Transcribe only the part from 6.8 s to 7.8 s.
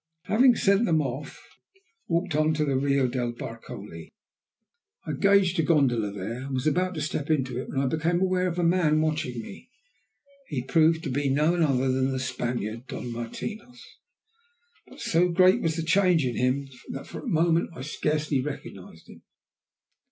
to step into it, when